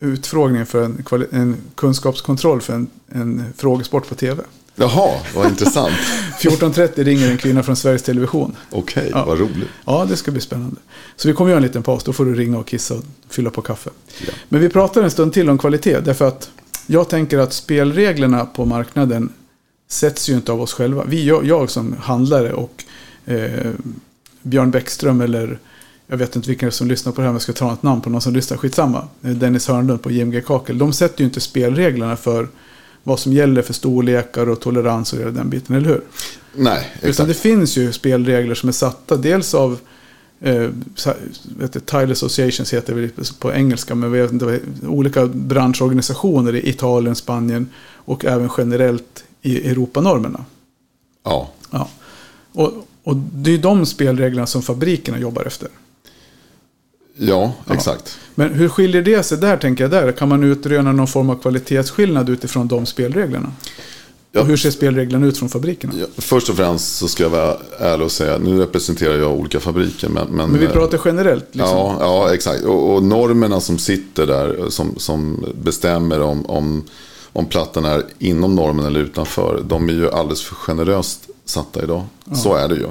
[0.00, 4.42] utfrågning för en, en kunskapskontroll för en, en frågesport på tv.
[4.76, 5.92] Jaha, vad intressant.
[6.40, 8.56] 14.30 ringer en kvinna från Sveriges Television.
[8.70, 9.24] Okej, Ja.
[9.24, 9.68] vad roligt.
[9.84, 10.76] Ja, det ska bli spännande.
[11.16, 13.50] Så vi kommer göra en liten paus, då får du ringa och kissa och fylla
[13.50, 13.90] på kaffe.
[14.26, 14.32] Ja.
[14.48, 16.50] Men vi pratar en stund till om kvalitet, därför att
[16.86, 19.32] jag tänker att spelreglerna på marknaden
[19.88, 21.04] sätts ju inte av oss själva.
[21.04, 22.84] Vi, jag, jag som handlare och
[23.26, 23.70] eh,
[24.42, 25.58] Björn Bäckström eller
[26.06, 28.00] jag vet inte vilken som lyssnar på det här, men jag ska ta ett namn
[28.00, 29.08] på någon som lyssnar, skitsamma.
[29.22, 30.78] Eh, Dennis Hörnlund på JMG Kakel.
[30.78, 32.48] De sätter ju inte spelreglerna för
[33.06, 36.00] vad som gäller för storlekar och tolerans och den biten, eller hur?
[36.54, 37.28] Nej, Utan exakt.
[37.28, 39.78] det finns ju spelregler som är satta dels av
[40.40, 40.70] eh,
[41.58, 46.68] vet Tile Associations heter det väl på engelska, men vi vet inte, olika branschorganisationer i
[46.68, 50.44] Italien, Spanien och även generellt i Europanormerna.
[51.24, 51.88] Ja, Ja.
[52.52, 55.68] Och, och det är de spelreglerna som fabrikerna jobbar efter.
[57.16, 57.74] Ja, Ja.
[57.74, 58.18] exakt.
[58.34, 60.12] Men hur skiljer det sig där, tänker jag där?
[60.12, 63.52] Kan man utröna någon form av kvalitetsskillnad utifrån de spelreglerna?
[64.32, 64.40] Ja.
[64.40, 65.92] Och hur ser spelreglerna ut från fabrikerna?
[66.00, 69.60] Ja, först och främst så ska jag vara ärlig och säga, nu representerar jag olika
[69.60, 70.08] fabriker.
[70.08, 71.44] Men, men, Men vi eh, pratar generellt.
[71.52, 71.76] Liksom.
[71.76, 72.64] Ja, ja, exakt.
[72.64, 76.84] Och, och normerna som sitter där, som, som bestämmer om, om,
[77.32, 82.04] om plattan är inom normen eller utanför, de är ju alldeles för generöst satta idag.
[82.34, 82.86] Så är det ju.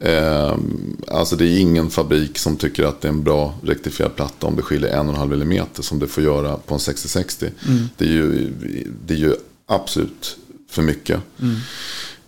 [0.00, 4.46] Ehm, alltså det är ingen fabrik som tycker att det är en bra rektifierad platta
[4.46, 7.46] om det skiljer en och en halv millimeter som det får göra på en 6060.
[7.96, 8.52] Det, är ju,
[9.06, 9.34] det är ju
[9.66, 10.36] absolut
[10.70, 11.20] för mycket.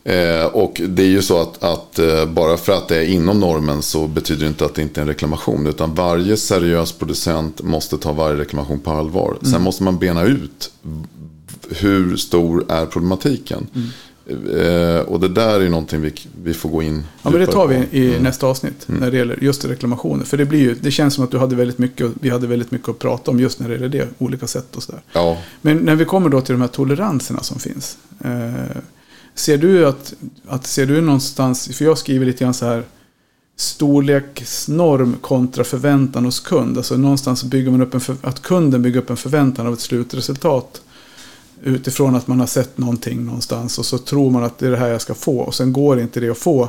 [0.05, 3.41] Eh, och det är ju så att, att eh, bara för att det är inom
[3.41, 5.67] normen så betyder det inte att det inte är en reklamation.
[5.67, 9.39] Utan varje seriös producent måste ta varje reklamation på allvar.
[9.43, 10.71] Sen måste man bena ut
[11.71, 13.67] hur stor är problematiken.
[13.75, 13.83] Eh,
[15.07, 17.77] och det där är någonting vi, vi får gå in Ja, men det tar vi
[17.77, 20.25] i nästa avsnitt när det gäller just reklamationer.
[20.25, 22.71] För det, blir ju, det känns som att du hade väldigt mycket, vi hade väldigt
[22.71, 25.01] mycket att prata om just när det gäller det, olika sätt och sådär.
[25.13, 27.99] Ja, Men när vi kommer då till de här toleranserna som finns.
[28.25, 28.77] Eh,
[29.35, 30.15] ser du att,
[30.49, 32.83] att, ser du någonstans, för jag skriver lite grann så här,
[33.57, 36.77] storleksnorm kontra förväntan hos kund.
[36.77, 39.81] Alltså någonstans bygger man upp en, för, att kunden bygger upp en förväntan av ett
[39.81, 40.83] slutresultat.
[41.63, 44.77] Utifrån att man har sett någonting någonstans och så tror man att det är det
[44.77, 45.39] här jag ska få.
[45.39, 46.69] Och sen går inte det att få.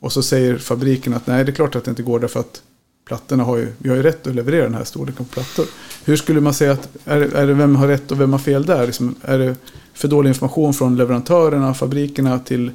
[0.00, 2.62] Och så säger fabriken att nej det är klart att det inte går därför att
[3.06, 5.66] plattorna har ju, vi har ju rätt att leverera den här storleken på plattor.
[6.04, 8.38] Hur skulle man säga att, är, det- är det vem har rätt och vem har
[8.38, 8.86] fel där?
[8.86, 9.56] Liksom, är det
[9.94, 12.70] för dålig information från leverantörerna, fabrikerna till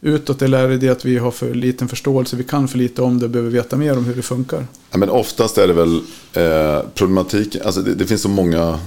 [0.00, 0.42] utåt?
[0.42, 3.18] Eller är det det att vi har för liten förståelse, vi kan för lite om
[3.18, 4.66] det och behöver veta mer om hur det funkar?
[4.90, 6.00] Ja, men oftast är det väl
[6.32, 7.56] eh, problematik.
[7.64, 8.78] Alltså det, det finns så många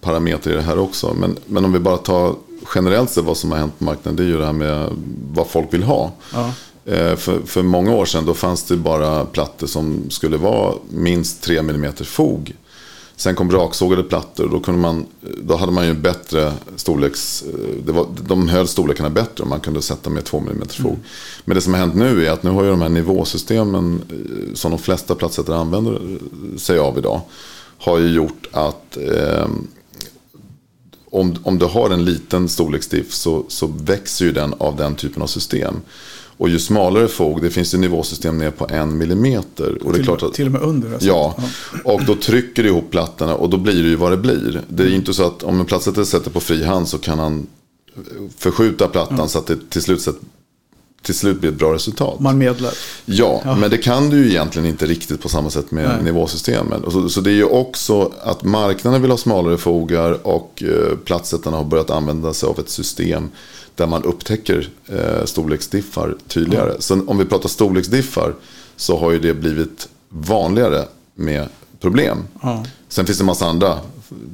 [0.00, 1.14] parametrar i det här också.
[1.14, 2.34] Men, men om vi bara tar
[2.74, 4.16] generellt sett vad som har hänt på marknaden.
[4.16, 4.88] Det är ju det här med
[5.32, 6.12] vad folk vill ha.
[6.32, 6.52] Ja,
[6.86, 11.42] Eh, för, för många år sedan då fanns det bara plattor som skulle vara minst
[11.42, 12.52] 3 mm fog.
[13.16, 15.06] Sen kom raksågade plattor och då, kunde man,
[15.42, 17.44] då hade man ju bättre storleks...
[17.86, 20.86] Det var, de höll storlekarna bättre och man kunde sätta med 2 mm fog.
[20.90, 21.00] Mm.
[21.44, 24.54] Men det som har hänt nu är att nu har ju de här nivåsystemen eh,
[24.54, 26.18] som de flesta plattsättare använder
[26.58, 27.20] sig av idag.
[27.78, 29.46] Har ju gjort att eh,
[31.10, 35.22] om, om du har en liten storleksdiff så, så växer ju den av den typen
[35.22, 35.74] av system.
[36.36, 39.78] Och ju smalare fog, det finns ju nivåsystem ner på en millimeter.
[39.84, 40.92] Och det är klart att, till och med under?
[40.92, 41.08] Alltså.
[41.08, 41.36] Ja,
[41.84, 44.60] och då trycker det ihop plattorna och då blir det ju vad det blir.
[44.68, 47.46] Det är inte så att om en plattsättare sätter på fri hand så kan han
[48.36, 49.28] förskjuta plattan ja.
[49.28, 50.08] så att det till slut,
[51.04, 52.20] till slut blir ett bra resultat.
[52.20, 52.72] Man medlar.
[53.04, 56.02] Ja, ja, men det kan du ju egentligen inte riktigt på samma sätt med Nej.
[56.02, 56.82] nivåsystemen.
[56.90, 61.56] Så, så, det är ju också att marknaden vill ha smalare fogar och eh, plattsättarna
[61.56, 63.30] har börjat använda sig av ett system
[63.74, 66.70] där man upptäcker eh, storleksdiffar tydligare.
[66.70, 66.80] Mm.
[66.80, 68.34] Så om vi pratar storleksdiffar
[68.76, 71.48] så har ju det blivit vanligare med
[71.80, 72.18] problem.
[72.42, 72.58] Mm.
[72.88, 73.78] Sen finns det en massa andra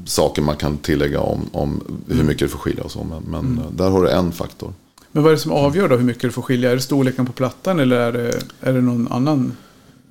[0.05, 2.27] saker man kan tillägga om, om hur mm.
[2.27, 3.05] mycket det får skilja och så.
[3.05, 3.77] Men, men mm.
[3.77, 4.73] där har du en faktor.
[5.13, 6.71] Men vad är det som avgör då hur mycket det får skilja?
[6.71, 9.57] Är det storleken på plattan eller är det, är det någon annan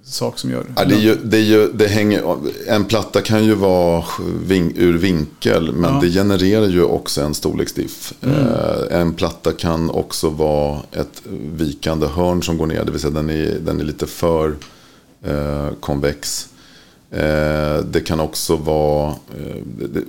[0.04, 0.74] sak som gör det?
[0.76, 4.04] Ja, det, ju, det, ju, det hänger, en platta kan ju vara
[4.44, 6.00] ving, ur vinkel men ja.
[6.02, 8.14] det genererar ju också en storleksdiff.
[8.22, 8.36] Mm.
[8.36, 11.22] Eh, en platta kan också vara ett
[11.54, 14.56] vikande hörn som går ner, det vill säga den är, den är lite för
[15.24, 16.50] eh, konvex.
[17.12, 20.02] Eh, det kan också vara, eh,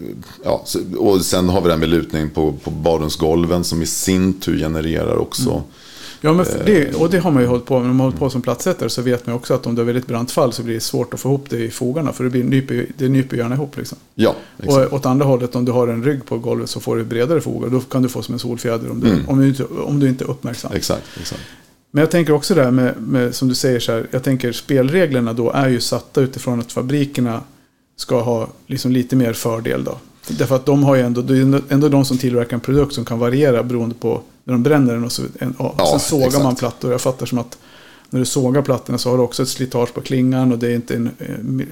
[0.44, 0.64] ja,
[0.98, 4.58] och sen har vi det här med lutning på, på badrumsgolven som i sin tur
[4.58, 5.62] genererar också mm
[6.22, 7.82] Ja, men det, och det har man ju hållit på med.
[7.82, 9.84] När man har hållit på som plattsättare så vet man också att om det är
[9.84, 12.12] väldigt brant fall så blir det svårt att få ihop det i fogarna.
[12.12, 13.76] För det, blir, nyper, det nyper gärna ihop.
[13.76, 13.98] Liksom.
[14.14, 14.92] Ja, exakt.
[14.92, 17.40] Och åt andra hållet, om du har en rygg på golvet så får du bredare
[17.40, 17.68] fogar.
[17.68, 19.28] Då kan du få som en solfjäder om du, mm.
[19.28, 20.72] om du, inte, om du inte är uppmärksam.
[20.74, 21.42] Exakt, exakt.
[21.90, 25.32] Men jag tänker också där med, med, som du säger så här, jag tänker spelreglerna
[25.32, 27.40] då är ju satta utifrån att fabrikerna
[27.96, 29.98] ska ha liksom lite mer fördel då.
[30.28, 33.04] Därför att de har ju ändå, det är ändå de som tillverkar en produkt som
[33.04, 35.04] kan variera beroende på när de bränner den.
[35.04, 36.44] Och så, en, ja, sen sågar exakt.
[36.44, 36.92] man plattor.
[36.92, 37.58] Jag fattar som att
[38.10, 40.74] när du sågar plattorna så har du också ett slitage på klingan och det är
[40.74, 41.10] inte en,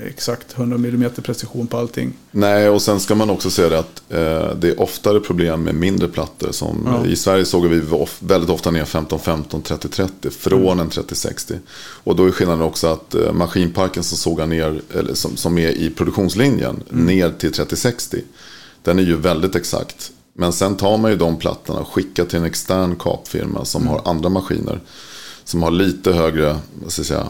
[0.06, 2.12] exakt 100 mm precision på allting.
[2.30, 5.74] Nej, och sen ska man också se det att eh, det är oftare problem med
[5.74, 6.52] mindre plattor.
[6.52, 7.06] Som, ja.
[7.06, 7.82] I Sverige sågar vi
[8.20, 10.80] väldigt ofta ner 15-15, 30-30 från mm.
[10.80, 11.58] en 30-60.
[12.04, 15.70] Och då är skillnaden också att eh, maskinparken som sågar ner, eller som, som är
[15.70, 17.06] i produktionslinjen, mm.
[17.06, 18.20] ner till 30-60.
[18.82, 20.10] Den är ju väldigt exakt.
[20.32, 23.92] Men sen tar man ju de plattorna och skickar till en extern kapfirma som mm.
[23.92, 24.80] har andra maskiner.
[25.48, 27.26] Som har lite högre, vad ska jag säga,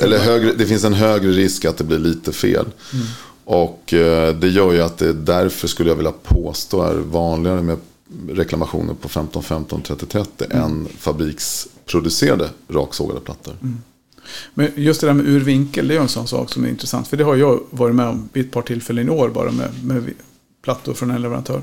[0.00, 2.66] eller högre, det finns en högre risk att det blir lite fel.
[2.92, 3.06] Mm.
[3.44, 7.78] Och eh, det gör ju att det därför skulle jag vilja påstå är vanligare med
[8.28, 10.64] reklamationer på 15, 15, 30, 30 mm.
[10.64, 13.54] än fabriksproducerade raksågade plattor.
[13.62, 13.78] Mm.
[14.54, 17.08] Men just det där med urvinkel, det är en sån sak som är intressant.
[17.08, 19.84] För det har jag varit med om vid ett par tillfällen i år bara med,
[19.84, 20.10] med
[20.62, 21.62] plattor från en leverantör.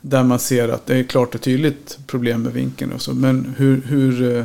[0.00, 2.92] Där man ser att det är klart och tydligt problem med vinkeln.
[2.92, 3.14] Och så.
[3.14, 4.44] Men hur, hur, eh,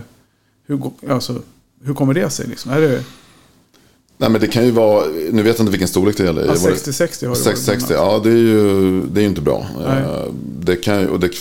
[0.67, 1.41] hur, alltså,
[1.83, 2.47] hur kommer det sig?
[2.47, 2.71] Liksom?
[2.71, 3.03] Är det...
[4.19, 6.45] Nej men det kan ju vara, nu vet jag inte vilken storlek det gäller.
[6.45, 9.67] Ja, 60-60 har det 60, 60, Ja det är ju det är inte bra.
[9.79, 10.01] Nej.
[10.01, 10.25] Eh,
[10.59, 11.31] det kan, och det,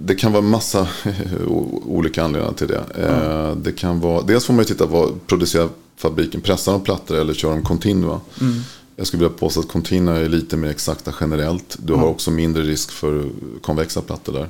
[0.00, 0.88] det kan vara massa
[1.86, 2.84] olika anledningar till det.
[3.00, 3.54] Ja.
[3.62, 7.16] Det kan vara, dels får man ju titta på vad producerar fabriken, pressar de plattor
[7.16, 8.20] eller kör de continua.
[8.40, 8.60] Mm.
[8.96, 11.76] Jag skulle vilja påstå att container är lite mer exakta generellt.
[11.78, 13.28] Du har också mindre risk för
[13.60, 14.48] konvexa plattor där.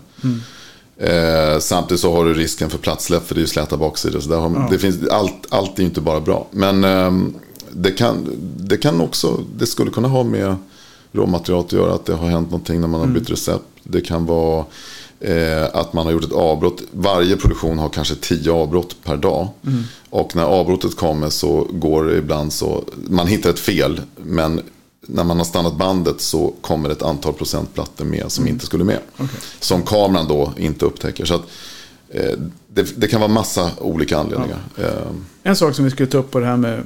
[0.99, 4.21] Eh, samtidigt så har du risken för plattsläpp för det är ju släta baksidor.
[4.21, 4.69] Så där har, ja.
[4.71, 6.47] det finns, allt, allt är inte bara bra.
[6.51, 7.13] Men eh,
[7.73, 10.57] det, kan, det kan också, det skulle kunna ha med
[11.13, 11.95] råmaterialet att göra.
[11.95, 13.21] Att det har hänt någonting när man har mm.
[13.21, 13.65] bytt recept.
[13.83, 14.65] Det kan vara
[15.25, 16.83] Eh, att man har gjort ett avbrott.
[16.91, 19.49] Varje produktion har kanske tio avbrott per dag.
[19.67, 19.83] Mm.
[20.11, 24.01] Och när avbrottet kommer så går det ibland så, man hittar ett fel.
[24.17, 24.61] Men
[25.07, 28.55] när man har stannat bandet så kommer ett antal procentplattor med som mm.
[28.55, 28.99] inte skulle med.
[29.15, 29.41] Okay.
[29.61, 31.25] Som kameran då inte upptäcker.
[31.25, 31.43] Så att,
[32.09, 32.39] eh,
[32.69, 34.59] det, det, kan vara massa olika anledningar.
[34.77, 34.83] Ja.
[34.83, 35.13] Eh.
[35.43, 36.83] En sak som vi skulle ta upp på det här med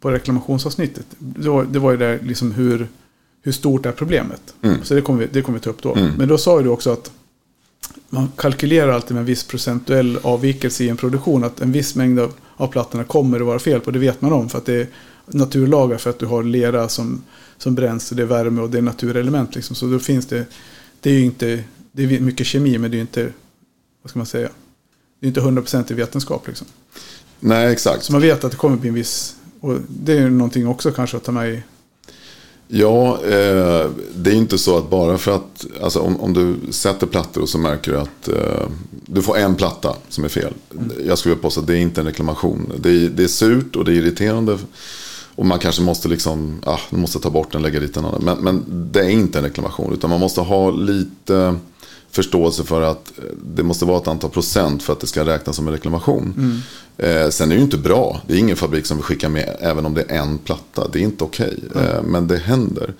[0.00, 1.06] på reklamationsavsnittet.
[1.18, 2.88] Det var, det var ju där liksom hur,
[3.42, 4.54] hur stort är problemet.
[4.62, 4.84] Mm.
[4.84, 5.94] Så det kommer vi, det kommer vi ta upp då.
[5.94, 6.12] Mm.
[6.18, 7.10] Men då sa du också att
[8.08, 11.44] man kalkylerar alltid med en viss procentuell avvikelse i en produktion.
[11.44, 13.90] Att en viss mängd av, av plattorna kommer att vara fel på.
[13.90, 14.88] Det vet man om för att det
[15.34, 17.22] naturlagar för att du har lera som,
[17.58, 18.10] som bränns.
[18.10, 19.54] Det är värme och det är naturelement.
[19.54, 19.76] Liksom.
[19.76, 20.46] Så då finns det,
[21.00, 23.32] det är ju inte, det är mycket kemi men det är inte,
[24.02, 24.48] vad ska man säga,
[25.20, 26.46] det är inte 100% i vetenskap.
[26.46, 26.66] Liksom.
[27.40, 28.04] Nej, exakt.
[28.04, 31.16] Så man vet att det kommer bli en viss, och det är någonting också kanske
[31.16, 31.62] att ta med i
[32.74, 37.06] Ja, eh, det är inte så att bara för att, alltså om, om du sätter
[37.06, 40.52] plattor och så märker du att eh, du får en platta som är fel.
[40.72, 40.90] Mm.
[41.06, 42.72] Jag skulle vilja påstå att det är inte en reklamation.
[42.78, 44.58] Det är, det är surt och det är irriterande.
[45.34, 48.22] Och man kanske måste liksom, ah, måste ta bort den, lägga dit en annan.
[48.24, 49.92] Men, men det är inte en reklamation.
[49.92, 51.56] Utan man måste ha lite
[52.10, 53.12] förståelse för att
[53.54, 56.34] det måste vara ett antal procent för att det ska räknas som en reklamation.
[56.36, 56.60] Mm.
[56.98, 58.20] Eh, sen är det ju inte bra.
[58.26, 60.88] Det är ingen fabrik som vill skicka med även om det är en platta.
[60.92, 61.58] Det är inte okej.
[61.70, 61.82] Okay.
[61.82, 61.96] Mm.
[61.96, 62.94] Eh, men det händer.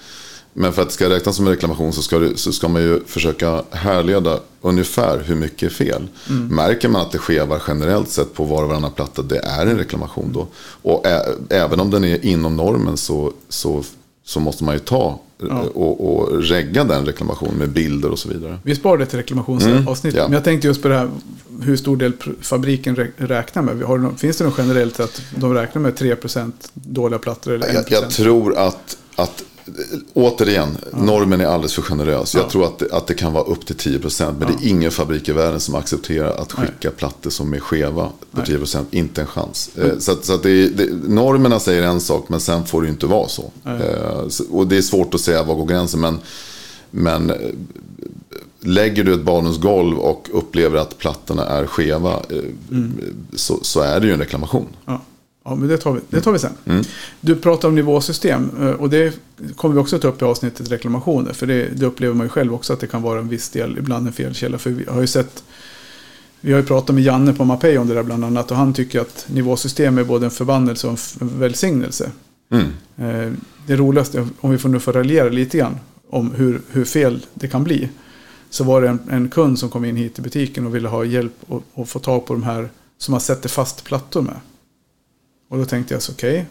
[0.54, 2.82] Men för att det ska räknas som en reklamation så ska, det, så ska man
[2.82, 6.08] ju försöka härleda ungefär hur mycket är fel.
[6.30, 6.46] Mm.
[6.46, 9.78] Märker man att det skevar generellt sett på var och varannan platta, det är en
[9.78, 10.46] reklamation då.
[10.82, 13.84] Och ä, även om den är inom normen så, så,
[14.24, 15.60] så måste man ju ta ja.
[15.74, 18.58] och, och regga den reklamationen med bilder och så vidare.
[18.62, 20.14] Vi sparar det till reklamationsavsnittet.
[20.14, 20.28] Mm, ja.
[20.28, 21.10] Men jag tänkte just på det här
[21.62, 23.82] hur stor del fabriken räknar med.
[23.82, 27.52] Har det, finns det något generellt att de räknar med 3% dåliga plattor?
[27.52, 27.72] Eller 1%?
[27.72, 29.44] Jag, jag tror att, att
[30.14, 32.34] Återigen, normen är alldeles för generös.
[32.34, 34.34] Jag tror att det, att det kan vara upp till 10%.
[34.38, 38.08] Men det är ingen fabrik i världen som accepterar att skicka plattor som är skeva
[38.30, 38.84] på 10%.
[38.90, 39.70] Inte en chans.
[39.76, 40.00] Mm.
[40.00, 43.28] Så, så att det, det, normerna säger en sak, men sen får det inte vara
[43.28, 43.50] så.
[43.64, 46.00] Eh, och det är svårt att säga var går gränsen.
[46.00, 46.18] Men,
[46.90, 47.36] men eh,
[48.60, 52.12] lägger du ett badrumsgolv och upplever att plattorna är skeva.
[52.12, 52.38] Eh,
[52.70, 53.00] mm.
[53.34, 54.66] Så, så, är det ju en reklamation.
[54.84, 55.02] Ja.
[55.44, 56.52] Ja, men det tar vi, det tar vi sen.
[56.64, 56.84] Mm.
[57.20, 59.20] Du pratar om nivåsystem eh, och det
[59.56, 61.32] kommer vi också ta upp i avsnittet reklamationer.
[61.32, 63.78] För det, det, upplever man ju själv också att det kan vara en viss del,
[63.78, 64.58] ibland en felkälla.
[64.58, 65.44] För vi har ju sett,
[66.40, 68.50] vi har ju pratat med Janne på Mapei om det där bland annat.
[68.50, 72.10] Och han tycker att nivåsystem är både en förbannelse och en välsignelse.
[72.50, 72.66] Mm.
[72.96, 73.32] Eh,
[73.66, 75.78] det roligaste, om vi får nu få raljera lite grann
[76.10, 77.88] om hur, hur fel det kan bli.
[78.50, 81.04] Så var det en, en kund som kom in hit till butiken och ville ha
[81.04, 81.32] hjälp
[81.74, 84.36] att få tag på de här som man sätter fast plattor med.
[85.52, 86.46] Och då tänkte jag så okej.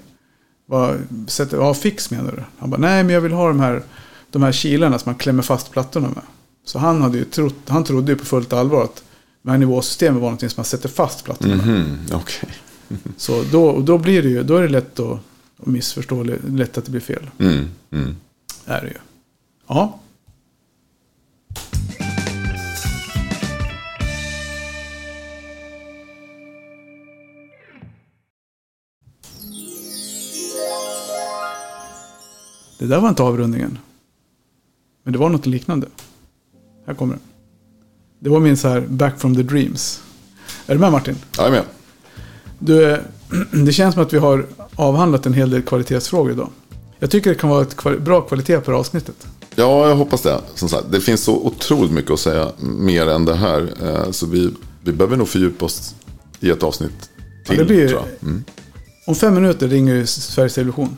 [0.67, 2.43] Okay, ja, fix menar du?
[2.57, 3.83] Han bara, nej men jag vill ha de här,
[4.29, 6.23] de här kilarna som man klämmer fast plattorna med.
[6.65, 9.03] Så han, hade ju trott, han trodde ju på fullt allvar att
[9.41, 11.65] det här nivåsystemet var någonting som man sätter fast plattorna med.
[11.65, 12.49] Mm -hmm, okay.
[13.17, 15.19] så då, då blir det ju, då är det lätt att,
[15.59, 17.29] att missförstå, lätt att det blir fel.
[17.37, 18.15] Mm, mm.
[18.65, 18.97] Är det ju.
[19.67, 19.99] Ja.
[32.81, 33.77] Det där var inte avrundningen.
[35.03, 35.87] Men det var något liknande.
[36.87, 37.23] Här kommer den.
[38.19, 40.01] Det var min så här back from the dreams.
[40.67, 41.15] Är du med Martin?
[41.37, 41.63] Jag är med.
[42.59, 43.01] Du,
[43.65, 46.49] det känns som att vi har avhandlat en hel del kvalitetsfrågor idag.
[46.99, 49.27] Jag tycker det kan vara ett bra kvalitet på det här avsnittet.
[49.55, 50.41] Ja, jag hoppas det.
[50.55, 53.73] Som sagt, det finns så otroligt mycket att säga mer än det här.
[53.81, 55.95] Eh, så vi, vi behöver nog fördjupa oss
[56.39, 57.09] i ett avsnitt
[57.45, 57.57] till.
[57.57, 58.43] Ja, blir, mm.
[59.07, 60.97] Om fem minuter ringer Sveriges Television.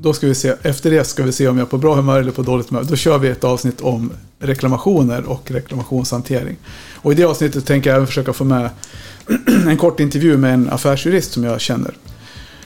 [0.00, 2.20] Då ska vi se, efter det ska vi se om jag är på bra humör
[2.20, 2.84] eller på dåligt humör.
[2.84, 6.56] Då kör vi ett avsnitt om reklamationer och reklamationshantering.
[6.94, 8.70] Och i det avsnittet tänker jag även försöka få med
[9.66, 11.94] en kort intervju med en affärsjurist som jag känner.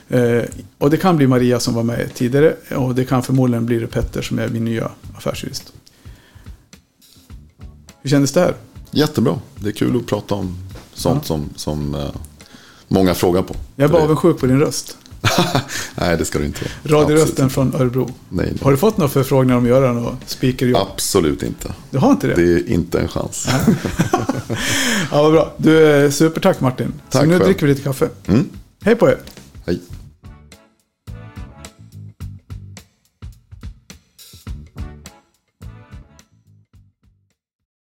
[0.08, 0.42] Eh,
[0.78, 4.22] och det kan bli Maria som var med tidigare och det kan förmodligen bli Petter
[4.22, 5.72] som är min nya affärsjurist.
[8.02, 8.54] Hur kändes det här?
[8.90, 9.38] Jättebra.
[9.56, 10.56] Det är kul att prata om
[10.94, 11.26] sånt ja.
[11.26, 12.10] som, som eh,
[12.88, 13.54] många frågar på.
[13.76, 14.96] Jag är bara avundsjuk på din röst.
[15.94, 16.61] nej, det ska du inte.
[16.85, 18.04] Radiorösten från Örebro.
[18.28, 18.58] Nej, nej.
[18.62, 20.88] Har du fått några förfrågningar om att göra något speakerjobb?
[20.92, 21.72] Absolut inte.
[21.90, 22.35] Du har inte det?
[22.35, 23.48] Det är inte en chans.
[25.11, 25.52] ja, vad bra.
[25.56, 26.92] Du, supertack Martin.
[27.11, 27.44] Tack Så nu själv.
[27.44, 28.08] dricker vi lite kaffe.
[28.26, 28.48] Mm.
[28.85, 29.18] Hej på er.
[29.66, 29.80] Hej.